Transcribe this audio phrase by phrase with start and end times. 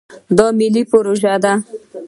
[0.37, 1.53] دا ملي پروژه ده.